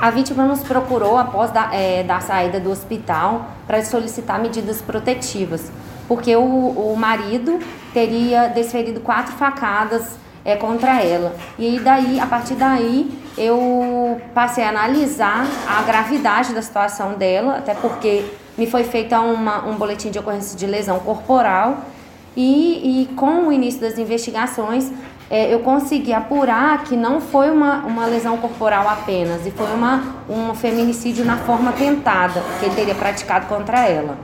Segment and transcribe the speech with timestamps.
[0.00, 5.72] A vítima nos procurou após da, é, da saída do hospital para solicitar medidas protetivas,
[6.06, 7.58] porque o, o marido
[7.92, 11.34] teria desferido quatro facadas é, contra ela.
[11.58, 17.56] E aí, daí, a partir daí, eu passei a analisar a gravidade da situação dela,
[17.56, 18.24] até porque
[18.56, 21.78] me foi feita uma, um boletim de ocorrência de lesão corporal.
[22.40, 24.92] E, e com o início das investigações,
[25.28, 30.14] é, eu consegui apurar que não foi uma, uma lesão corporal apenas, e foi uma,
[30.30, 34.16] um feminicídio na forma tentada que ele teria praticado contra ela.